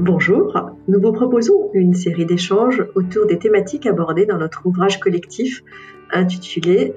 Bonjour, 0.00 0.56
nous 0.86 1.00
vous 1.00 1.10
proposons 1.10 1.70
une 1.74 1.92
série 1.92 2.24
d'échanges 2.24 2.86
autour 2.94 3.26
des 3.26 3.36
thématiques 3.36 3.84
abordées 3.84 4.26
dans 4.26 4.38
notre 4.38 4.64
ouvrage 4.64 5.00
collectif 5.00 5.64
intitulé 6.12 6.94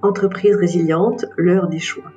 Entreprise 0.00 0.56
résiliente, 0.56 1.26
l'heure 1.36 1.68
des 1.68 1.78
choix. 1.78 2.10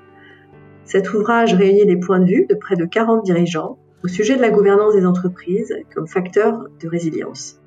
Cet 0.85 1.13
ouvrage 1.13 1.53
réunit 1.53 1.83
les 1.83 1.97
points 1.97 2.21
de 2.21 2.27
vue 2.27 2.45
de 2.49 2.55
près 2.55 2.77
de 2.77 2.85
40 2.85 3.25
dirigeants 3.25 3.77
au 4.05 4.07
sujet 4.07 4.37
de 4.37 4.41
la 4.41 4.51
gouvernance 4.51 4.95
des 4.95 5.05
entreprises 5.05 5.75
comme 5.93 6.07
facteur 6.07 6.69
de 6.81 6.87
résilience. 6.87 7.59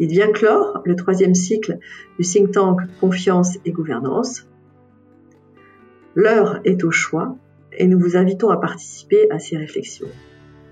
Il 0.00 0.08
vient 0.08 0.32
clore 0.32 0.80
le 0.86 0.96
troisième 0.96 1.34
cycle 1.34 1.76
du 2.18 2.24
think 2.24 2.52
tank 2.52 2.80
Confiance 3.02 3.58
et 3.66 3.70
Gouvernance. 3.70 4.48
L'heure 6.14 6.60
est 6.64 6.84
au 6.84 6.90
choix 6.90 7.36
et 7.70 7.86
nous 7.86 7.98
vous 7.98 8.16
invitons 8.16 8.48
à 8.48 8.56
participer 8.56 9.30
à 9.30 9.38
ces 9.38 9.58
réflexions. 9.58 10.08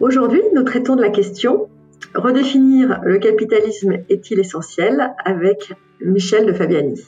Aujourd'hui, 0.00 0.40
nous 0.54 0.62
traitons 0.62 0.96
de 0.96 1.02
la 1.02 1.10
question 1.10 1.68
Redéfinir 2.14 3.00
le 3.04 3.18
capitalisme 3.18 3.98
est-il 4.08 4.40
essentiel 4.40 5.14
avec 5.26 5.74
Michel 6.00 6.46
de 6.46 6.54
Fabiani? 6.54 6.98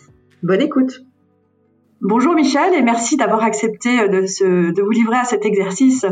Bonne 0.43 0.61
écoute. 0.61 1.01
Bonjour 2.03 2.35
Michel 2.35 2.75
et 2.75 2.83
merci 2.83 3.17
d'avoir 3.17 3.45
accepté 3.45 4.09
de, 4.09 4.83
vous 4.83 4.91
livrer 4.91 5.17
à 5.17 5.25
cet 5.25 5.47
exercice 5.47 6.05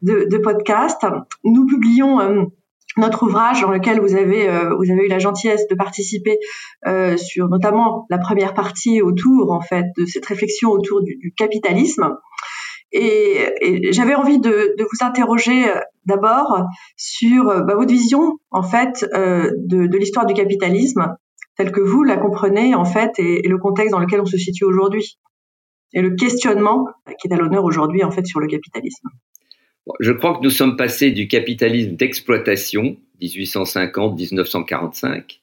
de, 0.00 0.38
podcast. 0.38 1.04
Nous 1.44 1.66
publions 1.66 2.18
euh, 2.20 2.44
notre 2.96 3.24
ouvrage 3.24 3.60
dans 3.60 3.70
lequel 3.70 4.00
vous 4.00 4.14
avez 4.14 4.48
euh, 4.48 4.74
vous 4.74 4.90
avez 4.90 5.04
eu 5.04 5.08
la 5.08 5.18
gentillesse 5.18 5.68
de 5.68 5.74
participer 5.74 6.38
euh, 6.86 7.18
sur 7.18 7.50
notamment 7.50 8.06
la 8.08 8.16
première 8.16 8.54
partie 8.54 9.02
autour 9.02 9.52
en 9.52 9.60
fait 9.60 9.84
de 9.98 10.06
cette 10.06 10.24
réflexion 10.24 10.70
autour 10.70 11.02
du 11.02 11.34
capitalisme. 11.36 12.16
Et, 12.92 13.92
j'avais 13.92 14.14
envie 14.14 14.38
de, 14.38 14.76
vous 14.78 15.04
interroger 15.04 15.68
euh, 15.68 15.80
d'abord 16.04 16.62
sur 16.96 17.48
euh, 17.48 17.62
bah, 17.62 17.74
votre 17.74 17.92
vision 17.92 18.38
en 18.50 18.62
fait 18.62 19.04
euh, 19.14 19.50
de, 19.56 19.96
l'histoire 19.96 20.26
du 20.26 20.34
capitalisme 20.34 21.16
tel 21.56 21.72
que 21.72 21.80
vous 21.80 22.02
la 22.02 22.18
comprenez 22.18 22.74
en 22.74 22.84
fait 22.84 23.18
et, 23.18 23.48
le 23.48 23.56
contexte 23.58 23.92
dans 23.92 23.98
lequel 23.98 24.20
on 24.20 24.26
se 24.26 24.36
situe 24.36 24.64
aujourd'hui 24.64 25.18
et 25.94 26.02
le 26.02 26.14
questionnement 26.14 26.86
qui 27.20 27.28
est 27.28 27.32
à 27.32 27.36
l'honneur 27.36 27.64
aujourd'hui 27.64 28.04
en 28.04 28.10
fait 28.10 28.26
sur 28.26 28.40
le 28.40 28.46
capitalisme. 28.46 29.08
Je 30.00 30.12
crois 30.12 30.34
que 30.34 30.42
nous 30.42 30.50
sommes 30.50 30.76
passés 30.76 31.12
du 31.12 31.28
capitalisme 31.28 31.96
d'exploitation 31.96 32.98
1850-1945 33.22 35.38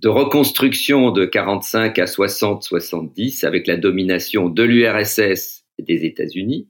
de 0.00 0.08
reconstruction 0.08 1.10
de 1.10 1.24
45 1.24 1.98
à 1.98 2.04
60-70 2.04 3.44
avec 3.44 3.66
la 3.66 3.76
domination 3.76 4.48
de 4.48 4.62
l'URSS 4.62 5.64
et 5.78 5.82
des 5.82 6.04
États-Unis, 6.04 6.68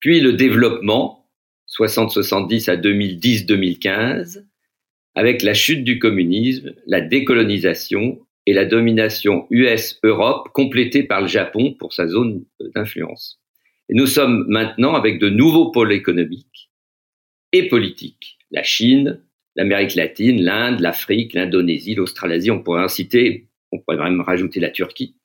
puis 0.00 0.20
le 0.20 0.32
développement, 0.32 1.28
60-70 1.78 2.70
à 2.70 2.76
2010-2015, 2.76 4.44
avec 5.14 5.42
la 5.42 5.54
chute 5.54 5.84
du 5.84 5.98
communisme, 5.98 6.74
la 6.86 7.00
décolonisation 7.00 8.18
et 8.46 8.52
la 8.52 8.64
domination 8.64 9.46
US-Europe 9.50 10.48
complétée 10.54 11.02
par 11.02 11.20
le 11.20 11.28
Japon 11.28 11.74
pour 11.78 11.92
sa 11.92 12.08
zone 12.08 12.44
d'influence. 12.74 13.40
Nous 13.90 14.06
sommes 14.06 14.46
maintenant 14.48 14.94
avec 14.94 15.18
de 15.18 15.28
nouveaux 15.28 15.70
pôles 15.70 15.92
économiques 15.92 16.70
et 17.52 17.68
politiques. 17.68 18.38
La 18.50 18.62
Chine, 18.62 19.22
l'Amérique 19.56 19.94
latine, 19.94 20.42
l'Inde, 20.42 20.80
l'Afrique, 20.80 21.34
l'Indonésie, 21.34 21.94
l'Australasie, 21.94 22.50
on 22.50 22.62
pourrait 22.62 22.84
en 22.84 22.88
citer, 22.88 23.48
on 23.72 23.78
pourrait 23.78 23.98
même 23.98 24.20
rajouter 24.20 24.60
la 24.60 24.70
Turquie, 24.70 25.16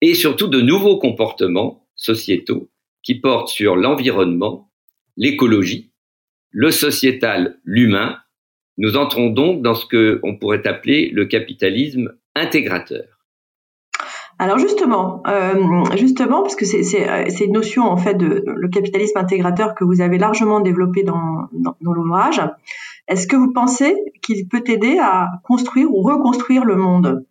et 0.00 0.14
surtout 0.14 0.48
de 0.48 0.60
nouveaux 0.60 0.98
comportements 0.98 1.86
sociétaux 1.96 2.70
qui 3.04 3.20
porte 3.20 3.48
sur 3.48 3.76
l'environnement, 3.76 4.70
l'écologie, 5.16 5.92
le 6.50 6.70
sociétal, 6.70 7.58
l'humain. 7.64 8.16
Nous 8.78 8.96
entrons 8.96 9.30
donc 9.30 9.62
dans 9.62 9.74
ce 9.74 9.86
que 9.86 10.18
on 10.24 10.36
pourrait 10.36 10.66
appeler 10.66 11.10
le 11.10 11.26
capitalisme 11.26 12.12
intégrateur. 12.34 13.04
Alors 14.40 14.58
justement, 14.58 15.22
euh, 15.28 15.84
justement, 15.96 16.42
parce 16.42 16.56
que 16.56 16.64
c'est 16.64 17.44
une 17.44 17.52
notion 17.52 17.84
en 17.84 17.96
fait 17.96 18.14
de 18.14 18.42
le 18.44 18.68
capitalisme 18.68 19.18
intégrateur 19.18 19.76
que 19.76 19.84
vous 19.84 20.00
avez 20.00 20.18
largement 20.18 20.58
développé 20.58 21.04
dans, 21.04 21.48
dans, 21.52 21.76
dans 21.80 21.92
l'ouvrage. 21.92 22.40
Est-ce 23.06 23.28
que 23.28 23.36
vous 23.36 23.52
pensez 23.52 23.94
qu'il 24.22 24.48
peut 24.48 24.64
aider 24.66 24.98
à 25.00 25.28
construire 25.44 25.88
ou 25.92 26.02
reconstruire 26.02 26.64
le 26.64 26.74
monde? 26.74 27.24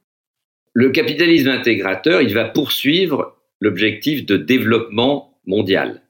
Le 0.71 0.91
capitalisme 0.91 1.49
intégrateur, 1.49 2.21
il 2.21 2.33
va 2.33 2.45
poursuivre 2.45 3.35
l'objectif 3.59 4.25
de 4.25 4.37
développement 4.37 5.32
mondial. 5.45 6.03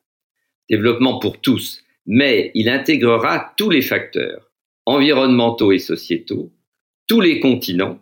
Développement 0.69 1.19
pour 1.19 1.41
tous, 1.41 1.83
mais 2.05 2.51
il 2.53 2.69
intégrera 2.69 3.53
tous 3.57 3.69
les 3.69 3.81
facteurs 3.81 4.51
environnementaux 4.85 5.71
et 5.71 5.79
sociétaux, 5.79 6.51
tous 7.07 7.21
les 7.21 7.39
continents, 7.39 7.99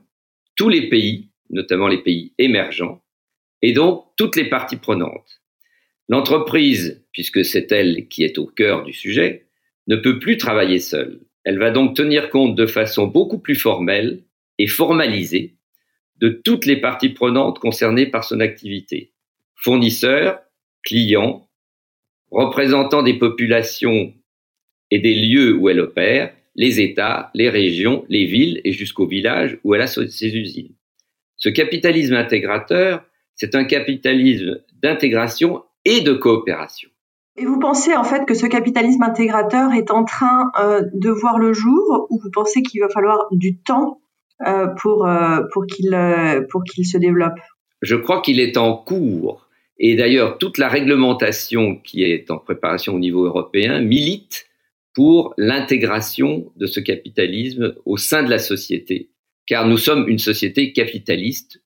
tous 0.56 0.70
les 0.70 0.90
pays, 0.90 1.30
notamment 1.50 1.88
les 1.88 2.02
pays 2.02 2.34
émergents, 2.38 3.04
et 3.62 3.74
donc 3.74 4.06
toutes 4.18 4.36
les 4.36 4.50
parties 4.50 4.78
prenantes. 4.78 5.42
L'entreprise, 6.10 7.04
puisque 7.12 7.46
c'est 7.46 7.72
elle 7.72 8.08
qui 8.08 8.24
est 8.24 8.38
au 8.38 8.46
cœur 8.46 8.84
du 8.84 8.94
sujet, 8.94 9.48
ne 9.88 9.96
peut 9.96 10.20
plus 10.20 10.38
travailler 10.38 10.80
seule. 10.80 11.22
Elle 11.44 11.60
va 11.60 11.72
donc 11.72 11.96
tenir 11.96 12.30
compte 12.30 12.56
de 12.56 12.66
façon 12.66 13.08
beaucoup 13.08 13.40
plus 13.40 13.56
formelle 13.56 14.24
et 14.58 14.68
formalisée 14.68 15.56
de 16.18 16.30
toutes 16.30 16.66
les 16.66 16.80
parties 16.80 17.10
prenantes 17.10 17.60
concernées 17.60 18.06
par 18.06 18.24
son 18.24 18.40
activité. 18.40 19.12
Fournisseurs, 19.56 20.40
clients, 20.84 21.48
représentants 22.32 23.04
des 23.04 23.18
populations 23.18 24.14
et 24.90 25.00
des 25.00 25.16
lieux 25.16 25.56
où 25.56 25.70
elle 25.70 25.80
opère, 25.80 26.34
les 26.56 26.82
États, 26.82 27.32
les 27.34 27.50
régions, 27.50 28.06
les 28.10 28.26
villes 28.26 28.62
et 28.64 28.72
jusqu'au 28.72 29.08
village 29.08 29.58
où 29.64 29.74
elle 29.74 29.82
a 29.82 29.88
ses 29.88 30.36
usines. 30.36 30.76
Ce 31.38 31.50
capitalisme 31.50 32.16
intégrateur, 32.16 33.04
c'est 33.36 33.56
un 33.56 33.64
capitalisme 33.64 34.62
d'intégration 34.84 35.64
et 35.86 36.02
de 36.02 36.14
coopération. 36.14 36.90
Et 37.38 37.46
vous 37.46 37.60
pensez 37.60 37.96
en 37.96 38.04
fait 38.04 38.26
que 38.26 38.34
ce 38.34 38.46
capitalisme 38.46 39.04
intégrateur 39.04 39.72
est 39.72 39.90
en 39.90 40.04
train 40.04 40.52
euh, 40.60 40.84
de 40.94 41.10
voir 41.10 41.40
le 41.40 41.54
jour 41.54 42.08
ou 42.10 42.20
vous 42.22 42.30
pensez 42.30 42.62
qu'il 42.62 42.82
va 42.82 42.90
falloir 42.90 43.28
du 43.32 43.58
temps 43.58 44.02
euh, 44.46 44.68
pour, 44.82 45.08
euh, 45.08 45.42
pour 45.54 45.66
qu'il 45.66 45.96
pour 46.50 46.64
qu'il 46.64 46.86
se 46.86 46.98
développe? 46.98 47.40
Je 47.82 47.96
crois 47.96 48.22
qu'il 48.22 48.40
est 48.40 48.58
en 48.58 48.76
cours 48.76 49.48
et 49.84 49.96
d'ailleurs, 49.96 50.38
toute 50.38 50.60
la 50.60 50.70
réglementation 50.70 51.76
qui 51.76 52.04
est 52.04 52.30
en 52.30 52.38
préparation 52.38 52.94
au 52.94 53.00
niveau 53.00 53.26
européen 53.26 53.82
milite 53.82 54.46
pour 54.94 55.34
l'intégration 55.40 56.54
de 56.56 56.68
ce 56.68 56.80
capitalisme 56.80 57.74
au 57.86 57.98
sein 57.98 58.22
de 58.22 58.30
la 58.30 58.38
société, 58.38 59.10
car 59.48 59.68
nous 59.68 59.80
sommes 59.80 60.08
une 60.08 60.20
société 60.20 60.72
capitaliste, 60.72 61.64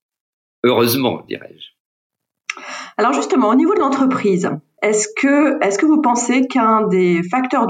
heureusement, 0.63 1.25
dirais-je. 1.27 2.61
Alors 2.95 3.11
justement, 3.11 3.49
au 3.49 3.55
niveau 3.55 3.75
de 3.75 3.79
l'entreprise, 3.79 4.49
est-ce 4.81 5.09
que, 5.13 5.85
vous 5.85 6.01
pensez 6.01 6.47
qu'un 6.47 6.87
des 6.87 7.21
facteurs 7.29 7.67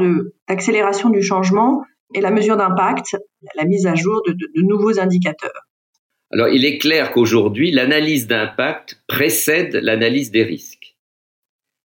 d'accélération 0.48 1.10
du 1.10 1.24
changement 1.24 1.84
est 2.14 2.22
la 2.22 2.30
mesure 2.30 2.56
d'impact, 2.56 3.18
la 3.56 3.66
mise 3.66 3.88
à 3.88 3.96
jour 3.96 4.22
de 4.28 4.62
nouveaux 4.62 5.00
indicateurs? 5.00 5.65
Alors, 6.36 6.50
il 6.50 6.66
est 6.66 6.80
clair 6.80 7.14
qu'aujourd'hui, 7.14 7.72
l'analyse 7.72 8.28
d'impact 8.28 9.02
précède 9.08 9.74
l'analyse 9.76 10.32
des 10.32 10.44
risques. 10.44 10.98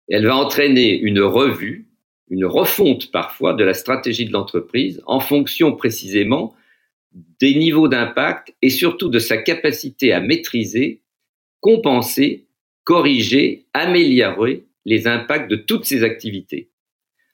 Elle 0.08 0.24
va 0.24 0.36
entraîner 0.36 0.96
une 0.96 1.20
revue, 1.20 1.88
une 2.30 2.44
refonte 2.44 3.10
parfois 3.10 3.54
de 3.54 3.64
la 3.64 3.74
stratégie 3.74 4.24
de 4.24 4.32
l'entreprise 4.32 5.02
en 5.04 5.18
fonction 5.18 5.74
précisément 5.74 6.54
des 7.40 7.56
niveaux 7.56 7.88
d'impact 7.88 8.54
et 8.62 8.70
surtout 8.70 9.08
de 9.08 9.18
sa 9.18 9.36
capacité 9.36 10.12
à 10.12 10.20
maîtriser, 10.20 11.02
compenser, 11.58 12.46
corriger, 12.84 13.66
améliorer 13.74 14.62
les 14.84 15.08
impacts 15.08 15.50
de 15.50 15.56
toutes 15.56 15.86
ses 15.86 16.04
activités. 16.04 16.70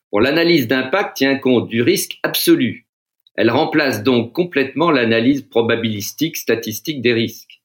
Pour 0.09 0.23
l'analyse 0.23 0.67
d'impact 0.67 1.19
tient 1.19 1.37
compte 1.37 1.69
du 1.69 1.83
risque 1.83 2.19
absolu, 2.23 2.87
elle 3.35 3.51
remplace 3.51 4.03
donc 4.03 4.33
complètement 4.33 4.91
l'analyse 4.91 5.43
probabilistique 5.43 6.37
statistique 6.37 7.01
des 7.01 7.13
risques. 7.13 7.63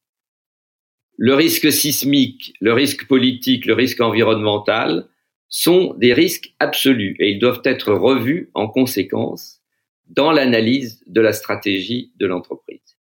Le 1.16 1.34
risque 1.34 1.72
sismique, 1.72 2.54
le 2.60 2.72
risque 2.72 3.06
politique, 3.06 3.66
le 3.66 3.74
risque 3.74 4.00
environnemental 4.00 5.08
sont 5.48 5.94
des 5.94 6.12
risques 6.12 6.54
absolus 6.58 7.16
et 7.18 7.30
ils 7.30 7.38
doivent 7.38 7.62
être 7.64 7.92
revus 7.92 8.50
en 8.54 8.68
conséquence 8.68 9.60
dans 10.08 10.30
l'analyse 10.30 11.02
de 11.06 11.20
la 11.20 11.32
stratégie 11.32 12.12
de 12.16 12.26
l'entreprise. 12.26 12.98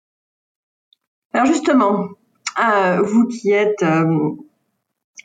Alors 1.33 1.47
justement, 1.47 2.09
euh, 2.63 3.01
vous 3.01 3.27
qui 3.27 3.51
êtes 3.51 3.81
euh, 3.81 4.05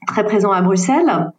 très 0.07 0.25
présent 0.25 0.51
à 0.51 0.63
Bruxelles, 0.63 1.31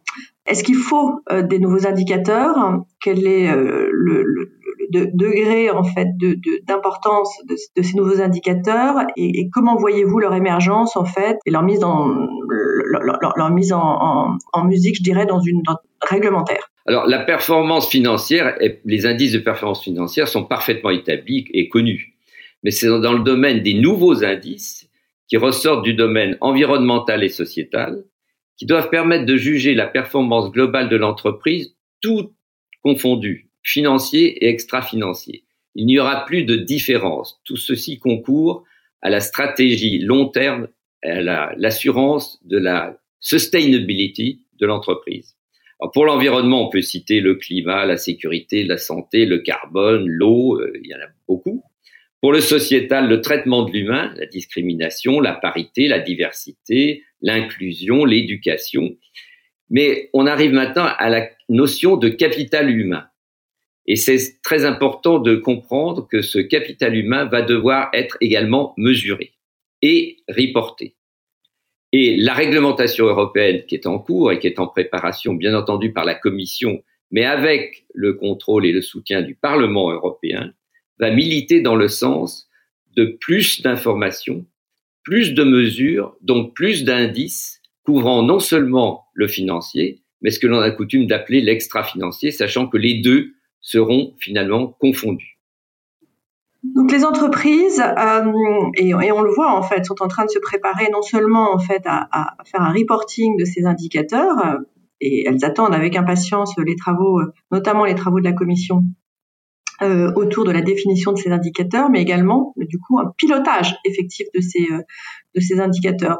est-ce 0.46 0.62
qu'il 0.62 0.76
faut 0.76 1.20
euh, 1.30 1.42
des 1.42 1.58
nouveaux 1.58 1.86
indicateurs? 1.86 2.84
Quel 3.00 3.26
est 3.26 3.52
le, 3.54 4.52
degré 4.90 5.70
en 5.70 5.84
fait 5.84 6.08
d'importance 6.66 7.30
de, 7.48 7.82
ces 7.82 7.96
nouveaux 7.96 8.20
indicateurs 8.20 8.96
et, 9.16 9.48
comment 9.52 9.76
voyez-vous 9.76 10.18
leur 10.18 10.34
émergence 10.34 10.96
en 10.96 11.04
fait 11.04 11.38
et 11.46 11.50
leur 11.50 11.62
mise 11.62 11.80
dans 11.80 12.08
leur, 13.36 13.50
mise 13.50 13.72
en, 13.72 14.38
musique, 14.64 14.96
je 14.96 15.02
dirais, 15.02 15.26
dans 15.26 15.40
une 15.40 15.62
réglementaire. 16.02 16.70
Alors 16.86 17.06
la 17.06 17.20
performance 17.20 17.88
financière, 17.88 18.56
les 18.84 19.06
indices 19.06 19.32
de 19.32 19.38
performance 19.38 19.84
financière 19.84 20.28
sont 20.28 20.44
parfaitement 20.44 20.90
établis 20.90 21.46
et 21.52 21.68
connus, 21.68 22.14
mais 22.62 22.70
c'est 22.70 22.88
dans 22.88 23.12
le 23.12 23.22
domaine 23.22 23.62
des 23.62 23.74
nouveaux 23.74 24.24
indices 24.24 24.88
qui 25.28 25.36
ressortent 25.36 25.84
du 25.84 25.94
domaine 25.94 26.36
environnemental 26.40 27.22
et 27.22 27.28
sociétal, 27.28 28.04
qui 28.56 28.66
doivent 28.66 28.90
permettre 28.90 29.26
de 29.26 29.36
juger 29.36 29.74
la 29.74 29.86
performance 29.86 30.50
globale 30.50 30.88
de 30.88 30.96
l'entreprise, 30.96 31.76
tout 32.00 32.32
confondu, 32.82 33.49
financier 33.62 34.44
et 34.44 34.48
extra-financier. 34.48 35.44
Il 35.74 35.86
n'y 35.86 35.98
aura 35.98 36.24
plus 36.24 36.44
de 36.44 36.56
différence. 36.56 37.40
Tout 37.44 37.56
ceci 37.56 37.98
concourt 37.98 38.64
à 39.02 39.10
la 39.10 39.20
stratégie 39.20 39.98
long 39.98 40.26
terme, 40.28 40.68
à 41.02 41.54
l'assurance 41.56 42.38
de 42.44 42.58
la 42.58 42.98
sustainability 43.20 44.42
de 44.58 44.66
l'entreprise. 44.66 45.36
Pour 45.94 46.04
l'environnement, 46.04 46.66
on 46.66 46.68
peut 46.68 46.82
citer 46.82 47.20
le 47.20 47.36
climat, 47.36 47.86
la 47.86 47.96
sécurité, 47.96 48.64
la 48.64 48.76
santé, 48.76 49.24
le 49.24 49.38
carbone, 49.38 50.06
l'eau, 50.06 50.60
euh, 50.60 50.78
il 50.82 50.90
y 50.90 50.94
en 50.94 50.98
a 50.98 51.08
beaucoup. 51.26 51.64
Pour 52.20 52.32
le 52.32 52.42
sociétal, 52.42 53.08
le 53.08 53.22
traitement 53.22 53.62
de 53.62 53.72
l'humain, 53.72 54.12
la 54.16 54.26
discrimination, 54.26 55.20
la 55.20 55.32
parité, 55.32 55.88
la 55.88 56.00
diversité, 56.00 57.04
l'inclusion, 57.22 58.04
l'éducation. 58.04 58.94
Mais 59.70 60.10
on 60.12 60.26
arrive 60.26 60.52
maintenant 60.52 60.86
à 60.98 61.08
la 61.08 61.30
notion 61.48 61.96
de 61.96 62.10
capital 62.10 62.70
humain. 62.70 63.06
Et 63.90 63.96
c'est 63.96 64.40
très 64.44 64.66
important 64.66 65.18
de 65.18 65.34
comprendre 65.34 66.06
que 66.08 66.22
ce 66.22 66.38
capital 66.38 66.94
humain 66.94 67.24
va 67.24 67.42
devoir 67.42 67.90
être 67.92 68.16
également 68.20 68.72
mesuré 68.76 69.32
et 69.82 70.18
reporté. 70.28 70.94
Et 71.90 72.16
la 72.16 72.34
réglementation 72.34 73.06
européenne 73.06 73.64
qui 73.66 73.74
est 73.74 73.88
en 73.88 73.98
cours 73.98 74.30
et 74.30 74.38
qui 74.38 74.46
est 74.46 74.60
en 74.60 74.68
préparation, 74.68 75.34
bien 75.34 75.58
entendu, 75.58 75.92
par 75.92 76.04
la 76.04 76.14
Commission, 76.14 76.84
mais 77.10 77.24
avec 77.24 77.84
le 77.92 78.12
contrôle 78.12 78.64
et 78.64 78.70
le 78.70 78.80
soutien 78.80 79.22
du 79.22 79.34
Parlement 79.34 79.90
européen, 79.90 80.54
va 81.00 81.10
militer 81.10 81.60
dans 81.60 81.74
le 81.74 81.88
sens 81.88 82.48
de 82.94 83.18
plus 83.20 83.60
d'informations, 83.60 84.46
plus 85.02 85.34
de 85.34 85.42
mesures, 85.42 86.16
donc 86.20 86.54
plus 86.54 86.84
d'indices 86.84 87.60
couvrant 87.84 88.22
non 88.22 88.38
seulement 88.38 89.06
le 89.14 89.26
financier, 89.26 90.04
mais 90.22 90.30
ce 90.30 90.38
que 90.38 90.46
l'on 90.46 90.60
a 90.60 90.70
coutume 90.70 91.08
d'appeler 91.08 91.40
l'extra-financier, 91.40 92.30
sachant 92.30 92.68
que 92.68 92.76
les 92.76 93.00
deux 93.00 93.34
seront 93.60 94.14
finalement 94.18 94.68
confondus. 94.80 95.40
Donc 96.62 96.92
les 96.92 97.04
entreprises, 97.04 97.80
euh, 97.80 98.32
et, 98.74 98.92
on 98.94 99.22
le 99.22 99.32
voit 99.32 99.56
en 99.56 99.62
fait, 99.62 99.84
sont 99.86 100.02
en 100.02 100.08
train 100.08 100.26
de 100.26 100.30
se 100.30 100.38
préparer 100.38 100.88
non 100.92 101.00
seulement 101.00 101.54
en 101.54 101.58
fait 101.58 101.82
à, 101.86 102.36
faire 102.44 102.60
un 102.60 102.72
reporting 102.72 103.38
de 103.38 103.46
ces 103.46 103.64
indicateurs, 103.64 104.36
euh, 104.44 104.58
et 105.00 105.24
elles 105.26 105.42
attendent 105.44 105.74
avec 105.74 105.96
impatience 105.96 106.54
les 106.58 106.76
travaux, 106.76 107.22
notamment 107.50 107.86
les 107.86 107.94
travaux 107.94 108.20
de 108.20 108.24
la 108.24 108.34
commission 108.34 108.82
euh, 109.80 110.12
autour 110.14 110.44
de 110.44 110.50
la 110.50 110.60
définition 110.60 111.12
de 111.12 111.16
ces 111.16 111.30
indicateurs, 111.30 111.88
mais 111.88 112.02
également 112.02 112.52
du 112.58 112.78
coup 112.78 112.98
un 112.98 113.10
pilotage 113.16 113.76
effectif 113.86 114.26
de 114.34 114.42
ces 114.42 114.66
de 115.34 115.40
ces 115.40 115.58
indicateurs. 115.58 116.18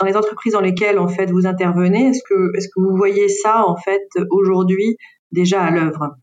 Dans 0.00 0.06
les 0.06 0.16
entreprises 0.16 0.54
dans 0.54 0.62
lesquelles 0.62 0.98
en 0.98 1.08
fait 1.08 1.30
vous 1.30 1.46
intervenez, 1.46 2.08
est-ce 2.08 2.22
que 2.26 2.56
est-ce 2.56 2.68
que 2.68 2.80
vous 2.80 2.96
voyez 2.96 3.28
ça 3.28 3.68
en 3.68 3.76
fait 3.76 4.08
aujourd'hui 4.30 4.96
déjà 5.30 5.62
à 5.62 5.70
l'œuvre? 5.70 6.16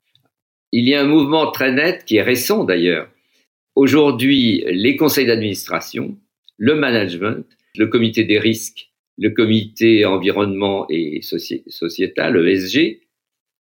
Il 0.71 0.87
y 0.87 0.95
a 0.95 1.01
un 1.01 1.05
mouvement 1.07 1.51
très 1.51 1.71
net 1.71 2.05
qui 2.05 2.17
est 2.17 2.21
récent 2.21 2.63
d'ailleurs. 2.63 3.09
Aujourd'hui, 3.75 4.63
les 4.67 4.95
conseils 4.95 5.25
d'administration, 5.25 6.17
le 6.57 6.75
management, 6.75 7.45
le 7.75 7.87
comité 7.87 8.23
des 8.23 8.39
risques, 8.39 8.91
le 9.17 9.29
comité 9.29 10.05
environnement 10.05 10.85
et 10.89 11.21
sociétal, 11.21 12.33
le 12.33 12.99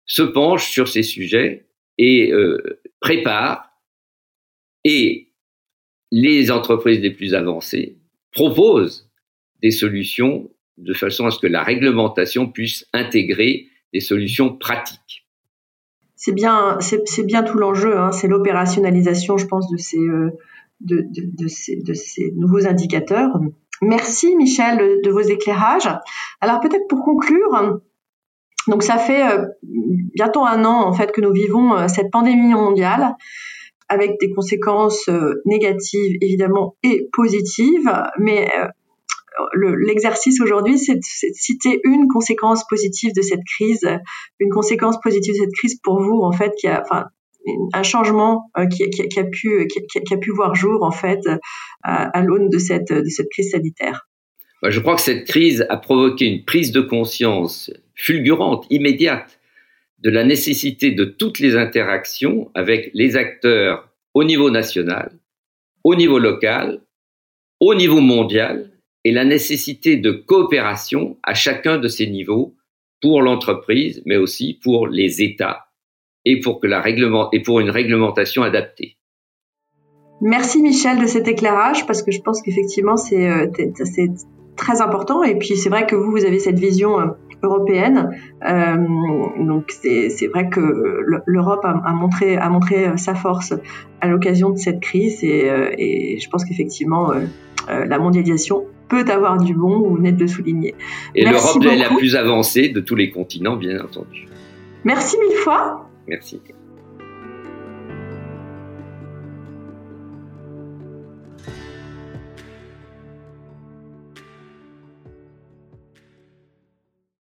se 0.05 0.21
penchent 0.21 0.69
sur 0.69 0.87
ces 0.87 1.03
sujets 1.03 1.65
et 1.97 2.31
euh, 2.31 2.81
préparent 2.99 3.69
et 4.83 5.29
les 6.11 6.51
entreprises 6.51 6.99
les 6.99 7.11
plus 7.11 7.33
avancées 7.33 7.97
proposent 8.31 9.09
des 9.61 9.71
solutions 9.71 10.51
de 10.77 10.93
façon 10.93 11.25
à 11.25 11.31
ce 11.31 11.39
que 11.39 11.47
la 11.47 11.63
réglementation 11.63 12.49
puisse 12.51 12.85
intégrer 12.93 13.67
des 13.93 13.99
solutions 13.99 14.55
pratiques 14.55 15.22
c'est 16.23 16.31
bien, 16.31 16.77
c'est 16.79 17.25
bien 17.25 17.43
tout 17.43 17.57
l'enjeu. 17.57 17.97
Hein. 17.97 18.13
c'est 18.13 18.29
l'opérationnalisation, 18.29 19.37
je 19.37 19.45
pense, 19.45 19.69
de 19.69 19.75
ces, 19.75 19.97
euh, 19.97 20.31
de, 20.79 21.05
ces, 21.49 21.75
de, 21.75 21.93
ces, 21.93 22.31
nouveaux 22.37 22.65
indicateurs. 22.65 23.37
Merci 23.81 24.33
Michel 24.37 25.01
de 25.03 25.11
vos 25.11 25.19
éclairages. 25.19 25.89
Alors 26.39 26.61
peut-être 26.61 26.87
pour 26.87 27.03
conclure, 27.03 27.81
donc 28.69 28.83
ça 28.83 28.97
fait 28.97 29.29
euh, 29.29 29.47
bientôt 29.63 30.45
un 30.45 30.63
an 30.63 30.87
en 30.87 30.93
fait 30.93 31.11
que 31.11 31.19
nous 31.19 31.33
vivons 31.33 31.75
euh, 31.75 31.87
cette 31.89 32.09
pandémie 32.09 32.53
mondiale 32.53 33.15
avec 33.89 34.17
des 34.21 34.31
conséquences 34.31 35.09
négatives 35.45 36.17
évidemment 36.21 36.77
et 36.83 37.09
positives, 37.11 37.91
mais 38.17 38.49
l'exercice 39.55 40.41
aujourd'hui, 40.41 40.77
c'est 40.77 40.95
de, 40.95 41.01
citer 41.01 41.81
une 41.83 42.07
conséquence 42.07 42.65
positive 42.67 43.13
de 43.15 43.21
cette 43.21 43.43
crise, 43.45 43.87
une 44.39 44.49
conséquence 44.49 44.99
positive 45.01 45.33
de 45.33 45.39
cette 45.39 45.53
crise 45.53 45.79
pour 45.81 46.01
vous, 46.01 46.21
en 46.21 46.31
fait, 46.31 46.53
qui 46.59 46.67
a, 46.67 46.83
un 47.73 47.83
changement 47.83 48.49
euh, 48.57 48.65
qui, 48.67 48.83
a 48.83 49.23
pu, 49.23 50.31
voir 50.33 50.55
jour, 50.55 50.83
en 50.83 50.91
fait, 50.91 51.19
à, 51.83 52.21
l'aune 52.21 52.49
de 52.49 52.57
cette 52.57 53.29
crise 53.31 53.51
sanitaire. 53.51 54.07
Je 54.69 54.79
crois 54.79 54.95
que 54.95 55.01
cette 55.01 55.27
crise 55.27 55.65
a 55.69 55.77
provoqué 55.77 56.25
une 56.25 56.45
prise 56.45 56.71
de 56.71 56.81
conscience 56.81 57.71
fulgurante, 57.95 58.65
immédiate, 58.69 59.39
de 59.99 60.09
la 60.09 60.23
nécessité 60.23 60.91
de 60.91 61.05
toutes 61.05 61.39
les 61.39 61.55
interactions 61.55 62.49
avec 62.53 62.91
les 62.93 63.15
acteurs 63.17 63.89
au 64.13 64.23
niveau 64.23 64.49
national, 64.49 65.11
au 65.83 65.95
niveau 65.95 66.19
local, 66.19 66.81
au 67.59 67.73
niveau 67.73 68.01
mondial, 68.01 68.69
et 69.03 69.11
la 69.11 69.25
nécessité 69.25 69.97
de 69.97 70.11
coopération 70.11 71.17
à 71.23 71.33
chacun 71.33 71.77
de 71.77 71.87
ces 71.87 72.07
niveaux 72.07 72.55
pour 73.01 73.21
l'entreprise, 73.21 74.01
mais 74.05 74.17
aussi 74.17 74.59
pour 74.63 74.87
les 74.87 75.21
États 75.21 75.67
et 76.25 76.39
pour, 76.39 76.59
que 76.59 76.67
la 76.67 76.79
règlement, 76.79 77.29
et 77.31 77.41
pour 77.41 77.59
une 77.59 77.69
réglementation 77.69 78.43
adaptée. 78.43 78.95
Merci 80.21 80.61
Michel 80.61 81.01
de 81.01 81.07
cet 81.07 81.27
éclairage 81.27 81.85
parce 81.85 82.01
que 82.01 82.11
je 82.11 82.21
pense 82.21 82.41
qu'effectivement 82.41 82.95
c'est 82.95 83.29
euh, 83.29 83.47
très 84.55 84.81
important. 84.81 85.21
Et 85.23 85.37
puis 85.37 85.57
c'est 85.57 85.67
vrai 85.67 85.85
que 85.85 85.97
vous 85.97 86.11
vous 86.11 86.23
avez 86.23 86.39
cette 86.39 86.59
vision 86.59 86.97
euh, 86.97 87.07
européenne. 87.41 88.17
Euh, 88.47 88.77
donc 89.37 89.71
c'est 89.71 90.27
vrai 90.27 90.47
que 90.47 90.61
l'Europe 91.25 91.65
a, 91.65 91.91
montré 91.91 92.37
a 92.37 92.49
montré 92.49 92.97
sa 92.97 93.15
force 93.15 93.53
à 93.99 94.07
l'occasion 94.07 94.51
de 94.51 94.57
cette 94.57 94.79
crise. 94.79 95.21
Et 95.25 96.17
je 96.21 96.29
pense 96.29 96.45
qu'effectivement 96.45 97.11
la 97.67 97.99
mondialisation 97.99 98.63
peut 98.87 99.05
avoir 99.09 99.37
du 99.37 99.53
bon, 99.53 99.79
vous 99.79 99.95
venez 99.95 100.11
de 100.11 100.27
souligner. 100.27 100.75
Et 101.15 101.25
l'Europe 101.25 101.63
est 101.63 101.77
la 101.77 101.89
plus 101.89 102.15
avancée 102.15 102.69
de 102.69 102.79
tous 102.79 102.95
les 102.95 103.09
continents, 103.09 103.55
bien 103.55 103.83
entendu. 103.83 104.27
Merci 104.83 105.17
mille 105.19 105.37
fois. 105.37 105.89
Merci. 106.07 106.41